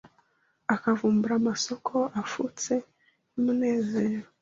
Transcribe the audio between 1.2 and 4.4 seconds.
amasōko afutse y’umunezero